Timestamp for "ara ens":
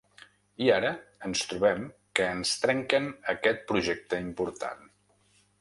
0.75-1.43